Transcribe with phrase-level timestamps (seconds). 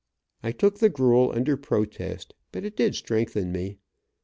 [0.41, 3.77] I took the gruel under protest but it did strengthen me.